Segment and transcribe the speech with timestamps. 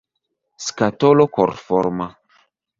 [0.67, 2.11] Skatolo korforma.